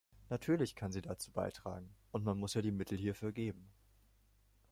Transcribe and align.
Natürlich 0.31 0.73
kann 0.75 0.91
sie 0.91 1.03
dazu 1.03 1.31
beitragen, 1.31 1.93
und 2.11 2.25
man 2.25 2.39
muss 2.39 2.55
ihr 2.55 2.63
die 2.63 2.71
Mittel 2.71 2.97
hierfür 2.97 3.31
geben. 3.31 3.69